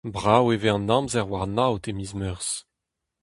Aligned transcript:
Brav 0.15 0.45
e 0.53 0.55
vez 0.61 0.73
an 0.77 0.93
amzer 0.97 1.25
war 1.31 1.43
an 1.45 1.61
aod 1.65 1.83
e 1.89 1.91
miz 1.97 2.11
Meurzh. 2.19 2.55